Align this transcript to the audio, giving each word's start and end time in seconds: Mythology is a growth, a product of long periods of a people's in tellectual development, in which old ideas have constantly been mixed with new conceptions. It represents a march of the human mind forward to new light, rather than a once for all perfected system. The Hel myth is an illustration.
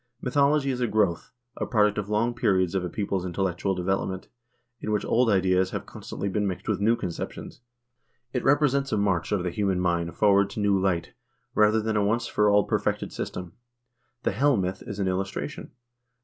Mythology 0.19 0.71
is 0.71 0.81
a 0.81 0.87
growth, 0.87 1.31
a 1.57 1.67
product 1.67 1.99
of 1.99 2.09
long 2.09 2.33
periods 2.33 2.73
of 2.73 2.83
a 2.83 2.89
people's 2.89 3.23
in 3.23 3.33
tellectual 3.33 3.75
development, 3.75 4.29
in 4.79 4.91
which 4.91 5.05
old 5.05 5.29
ideas 5.29 5.69
have 5.69 5.85
constantly 5.85 6.27
been 6.27 6.47
mixed 6.47 6.67
with 6.67 6.79
new 6.79 6.95
conceptions. 6.95 7.61
It 8.33 8.43
represents 8.43 8.91
a 8.91 8.97
march 8.97 9.31
of 9.31 9.43
the 9.43 9.51
human 9.51 9.79
mind 9.79 10.15
forward 10.15 10.49
to 10.49 10.59
new 10.59 10.79
light, 10.79 11.13
rather 11.53 11.79
than 11.79 11.95
a 11.97 12.03
once 12.03 12.25
for 12.25 12.49
all 12.49 12.63
perfected 12.63 13.13
system. 13.13 13.53
The 14.23 14.31
Hel 14.31 14.57
myth 14.57 14.81
is 14.87 14.97
an 14.97 15.07
illustration. 15.07 15.69